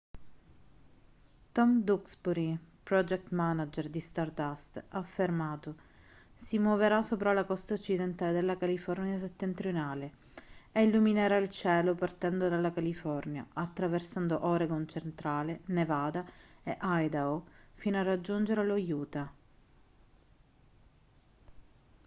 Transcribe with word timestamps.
tom 1.51 1.83
duxbury 1.83 2.57
project 2.83 3.29
manager 3.29 3.87
di 3.87 3.99
stardust 3.99 4.83
ha 4.87 4.97
affermato 4.97 5.75
si 6.33 6.57
muoverà 6.57 7.03
sopra 7.03 7.33
la 7.33 7.43
costa 7.45 7.75
occidentale 7.75 8.31
della 8.33 8.57
california 8.57 9.19
settentrionale 9.19 10.13
e 10.71 10.81
illuminerà 10.81 11.37
il 11.37 11.51
cielo 11.51 11.93
partendo 11.93 12.49
dalla 12.49 12.73
california 12.73 13.45
attraversando 13.53 14.43
oregon 14.43 14.87
centrale 14.87 15.59
nevada 15.65 16.25
e 16.63 16.75
idaho 16.81 17.45
fino 17.75 17.99
a 17.99 18.01
raggiungere 18.01 18.65
lo 18.65 18.73
utah 18.73 19.31